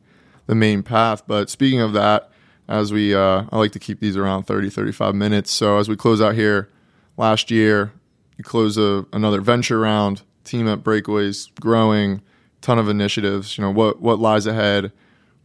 [0.47, 1.23] the main path.
[1.27, 2.31] But speaking of that,
[2.67, 5.51] as we uh, I like to keep these around 30, 35 minutes.
[5.51, 6.69] So as we close out here,
[7.17, 7.91] last year
[8.37, 12.21] you close a, another venture round, team at Breakaways growing,
[12.61, 13.57] ton of initiatives.
[13.57, 14.93] You know what what lies ahead.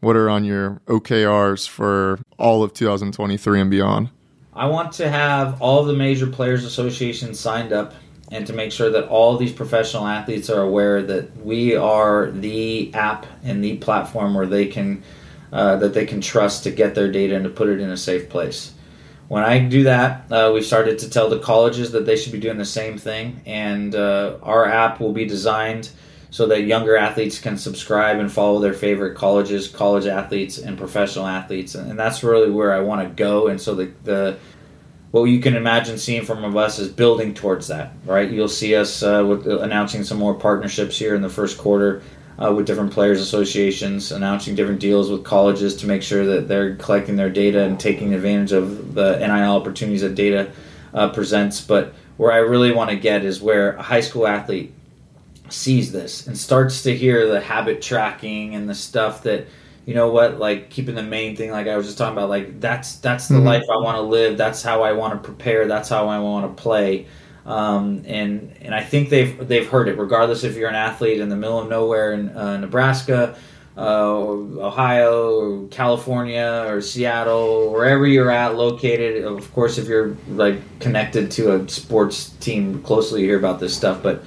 [0.00, 4.10] What are on your OKRs for all of 2023 and beyond?
[4.56, 7.94] I want to have all the major players associations signed up
[8.30, 12.94] and to make sure that all these professional athletes are aware that we are the
[12.94, 15.02] app and the platform where they can
[15.52, 17.96] uh, that they can trust to get their data and to put it in a
[17.96, 18.72] safe place.
[19.28, 22.40] When I do that, uh, we started to tell the colleges that they should be
[22.40, 25.90] doing the same thing, and uh, our app will be designed
[26.34, 31.28] so that younger athletes can subscribe and follow their favorite colleges, college athletes, and professional
[31.28, 33.46] athletes, and, that's really where I want to go.
[33.46, 34.36] And so the the
[35.12, 37.92] what you can imagine seeing from us is building towards that.
[38.04, 42.02] Right, you'll see us uh, with, announcing some more partnerships here in the first quarter
[42.36, 46.74] uh, with different players associations, announcing different deals with colleges to make sure that they're
[46.74, 50.50] collecting their data and taking advantage of the NIL opportunities that data
[50.94, 51.60] uh, presents.
[51.60, 54.74] But where I really want to get is where a high school athlete
[55.48, 59.46] sees this and starts to hear the habit tracking and the stuff that
[59.84, 62.60] you know what like keeping the main thing like i was just talking about like
[62.60, 63.44] that's that's the mm-hmm.
[63.44, 66.56] life i want to live that's how i want to prepare that's how i want
[66.56, 67.06] to play
[67.46, 71.28] um, and and I think they've they've heard it, regardless if you're an athlete in
[71.28, 73.36] the middle of nowhere in uh, Nebraska,
[73.76, 79.24] uh, Ohio, or California, or Seattle, wherever you're at located.
[79.24, 83.76] Of course, if you're like connected to a sports team closely, you hear about this
[83.76, 84.02] stuff.
[84.02, 84.24] But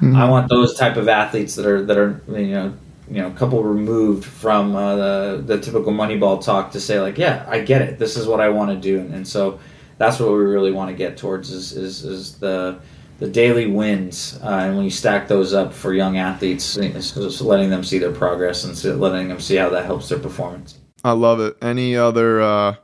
[0.00, 0.16] mm-hmm.
[0.16, 2.74] I want those type of athletes that are that are you know
[3.08, 7.18] you know a couple removed from uh, the the typical Moneyball talk to say like,
[7.18, 7.98] yeah, I get it.
[7.98, 9.58] This is what I want to do, and, and so
[9.98, 12.78] that's what we really want to get towards is, is, is the
[13.18, 17.68] the daily wins, uh, and when you stack those up for young athletes, just letting
[17.68, 20.78] them see their progress and letting them see how that helps their performance.
[21.02, 21.56] I love it.
[21.60, 22.76] Any other uh,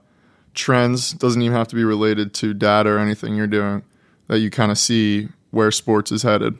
[0.53, 3.85] trends doesn't even have to be related to data or anything you're doing
[4.27, 6.59] that you kind of see where sports is headed.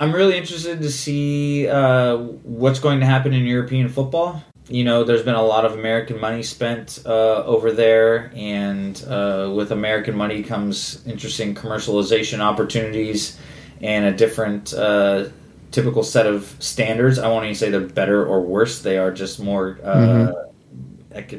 [0.00, 5.04] I'm really interested to see uh, what's going to happen in European football you know,
[5.04, 10.16] there's been a lot of American money spent uh, over there, and uh, with American
[10.16, 13.38] money comes interesting commercialization opportunities
[13.82, 15.26] and a different uh,
[15.70, 17.18] typical set of standards.
[17.18, 20.40] I won't even say they're better or worse; they are just more uh, mm-hmm.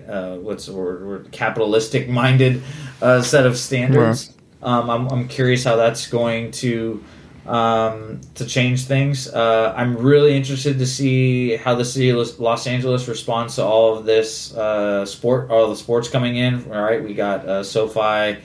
[0.10, 1.30] Uh, what's word?
[1.34, 2.64] Capitalistic minded
[3.02, 4.34] uh, set of standards.
[4.62, 7.04] Um, I'm, I'm curious how that's going to
[7.48, 9.28] um, to change things.
[9.28, 13.98] Uh, I'm really interested to see how the city of Los Angeles responds to all
[13.98, 16.72] of this uh, sport, all the sports coming in.
[16.72, 18.42] All right, we got uh, SoFi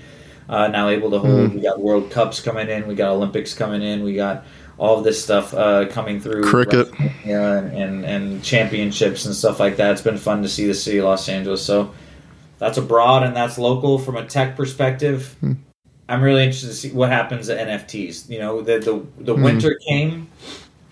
[0.48, 1.50] uh, now able to hold.
[1.50, 1.54] Mm.
[1.54, 2.86] We got World Cups coming in.
[2.86, 4.02] We got Olympics coming in.
[4.02, 4.44] We got
[4.76, 6.42] all of this stuff uh, coming through.
[6.42, 6.88] Cricket,
[7.24, 9.92] yeah, and, and, and championships and stuff like that.
[9.92, 11.64] It's been fun to see the city of Los Angeles.
[11.64, 11.94] So
[12.58, 15.36] that's abroad and that's local from a tech perspective.
[15.42, 15.56] Mm
[16.10, 18.28] I'm really interested to see what happens to NFTs.
[18.28, 19.44] You know, the the, the mm.
[19.44, 20.28] winter came,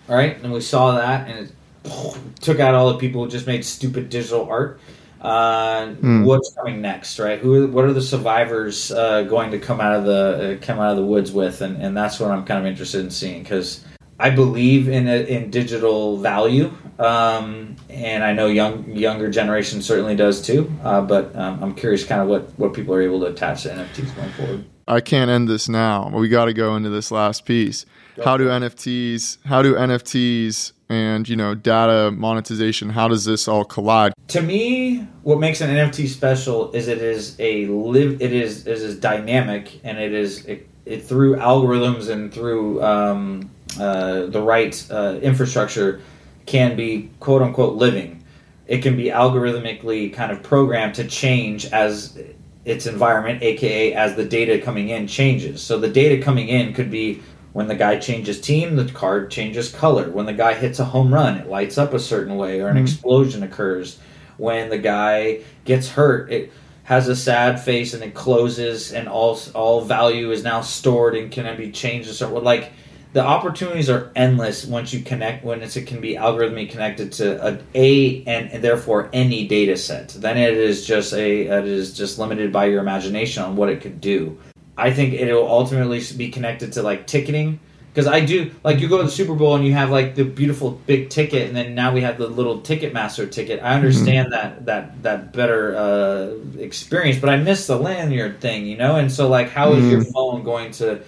[0.07, 1.51] right, and we saw that, and it
[1.85, 4.79] oh, took out all the people who just made stupid digital art.
[5.21, 6.23] Uh, mm.
[6.23, 7.39] What's coming next, right?
[7.39, 7.67] Who?
[7.67, 10.97] What are the survivors uh, going to come out of the uh, come out of
[10.97, 11.61] the woods with?
[11.61, 13.83] And, and that's what I'm kind of interested in seeing because
[14.17, 20.15] I believe in a, in digital value, um, and I know young younger generation certainly
[20.15, 20.71] does too.
[20.81, 23.69] Uh, but um, I'm curious, kind of what what people are able to attach to
[23.69, 24.65] NFTs going forward.
[24.89, 26.09] I can't end this now.
[26.09, 27.85] We got to go into this last piece.
[28.23, 29.37] How do NFTs?
[29.45, 32.89] How do NFTs and you know data monetization?
[32.89, 34.13] How does this all collide?
[34.29, 38.19] To me, what makes an NFT special is it is a live.
[38.19, 43.49] It is it is dynamic and it is it, it through algorithms and through um,
[43.79, 46.01] uh, the right uh, infrastructure
[46.47, 48.23] can be quote unquote living.
[48.65, 52.17] It can be algorithmically kind of programmed to change as
[52.65, 55.61] its environment, aka as the data coming in changes.
[55.61, 57.21] So the data coming in could be
[57.53, 60.09] when the guy changes team, the card changes color.
[60.09, 62.75] When the guy hits a home run, it lights up a certain way, or an
[62.75, 62.83] mm-hmm.
[62.83, 63.99] explosion occurs.
[64.37, 66.51] When the guy gets hurt, it
[66.83, 71.31] has a sad face and it closes, and all all value is now stored and
[71.31, 72.09] can be changed.
[72.13, 72.71] So like
[73.11, 77.59] the opportunities are endless once you connect when it can be algorithmically connected to a,
[77.73, 80.09] a and, and, therefore any data set.
[80.09, 83.81] Then it is just a it is just limited by your imagination on what it
[83.81, 84.37] could do.
[84.77, 87.59] I think it will ultimately be connected to like ticketing.
[87.91, 90.23] Because i do like you go to the super bowl and you have like the
[90.23, 93.59] beautiful big ticket and then now we have the little ticketmaster ticket.
[93.63, 94.65] I understand mm-hmm.
[94.65, 98.97] that that that better uh, experience but i miss the lanyard thing you know?
[98.97, 99.91] And so like how is mm-hmm.
[99.91, 101.01] your phone going to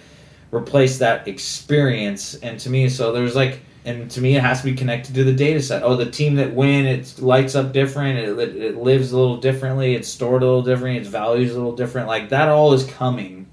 [0.52, 2.34] replace that experience.
[2.36, 5.24] And to me, so there's like, and to me, it has to be connected to
[5.24, 5.82] the data set.
[5.82, 8.18] Oh, the team that win, it lights up different.
[8.18, 9.96] It, it, lives a little differently.
[9.96, 10.98] It's stored a little different.
[10.98, 12.06] Its values a little different.
[12.06, 13.48] Like that all is coming,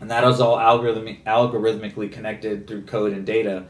[0.00, 3.66] and that is all algorithmic, algorithmically connected through code and data.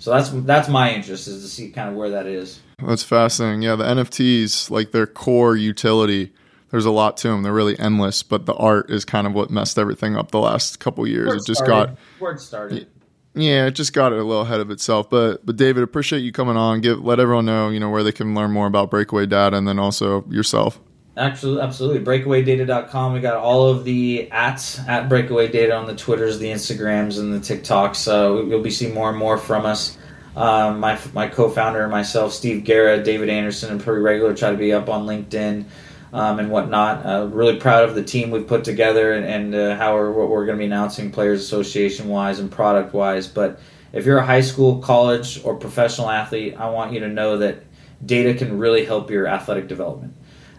[0.00, 2.60] So that's that's my interest is to see kind of where that is.
[2.84, 3.62] That's fascinating.
[3.62, 6.32] Yeah, the NFTs, like their core utility,
[6.70, 7.42] there's a lot to them.
[7.42, 10.80] They're really endless, but the art is kind of what messed everything up the last
[10.80, 11.28] couple years.
[11.28, 11.96] Word it just started.
[11.96, 12.86] got word started.
[13.34, 15.08] Yeah, it just got it a little ahead of itself.
[15.08, 16.80] But but David, appreciate you coming on.
[16.80, 19.66] Give let everyone know you know where they can learn more about Breakaway Data, and
[19.66, 20.80] then also yourself.
[21.16, 22.04] Absolutely, absolutely.
[22.04, 23.12] Breakawaydata.com.
[23.12, 27.32] We got all of the ats at Breakaway Data on the Twitters, the Instagrams, and
[27.32, 28.06] the TikToks.
[28.06, 29.98] Uh, you'll be seeing more and more from us.
[30.36, 34.56] Um, my my co-founder and myself, Steve Guerra, David Anderson, and pretty regular try to
[34.56, 35.64] be up on LinkedIn
[36.12, 37.04] um, and whatnot.
[37.04, 40.28] Uh, really proud of the team we've put together and, and uh, how we're, what
[40.28, 43.26] we're going to be announcing, players association wise and product wise.
[43.26, 43.60] But
[43.92, 47.62] if you're a high school, college, or professional athlete, I want you to know that
[48.04, 50.14] data can really help your athletic development.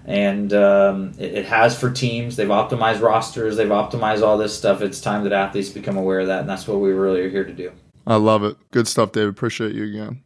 [0.05, 2.35] And um, it, it, has for teams.
[2.35, 4.81] They've optimized rosters, they've optimized all this stuff.
[4.81, 7.43] It's time that athletes become aware of that, and that's what we really are here
[7.43, 7.71] to do.
[8.07, 8.57] I love it.
[8.71, 9.29] Good stuff, David.
[9.29, 10.23] Appreciate you again.